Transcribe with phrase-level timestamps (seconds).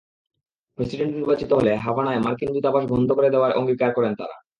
[0.77, 4.35] President নির্বাচিত হলে হাভানায় মার্কিন দূতাবাস বন্ধ করে দেওয়ার অঙ্গীকার করেন তাঁরা।